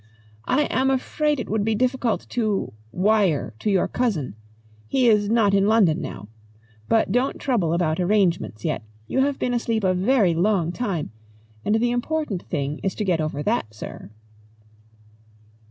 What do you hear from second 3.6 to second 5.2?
your cousin. He